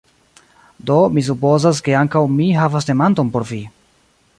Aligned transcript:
Do, 0.89 0.95
mi 1.17 1.25
supozas, 1.29 1.83
ke 1.89 1.95
ankaŭ 2.01 2.25
mi 2.41 2.49
havas 2.65 2.91
demandon 2.93 3.33
por 3.37 3.51
vi! 3.53 3.65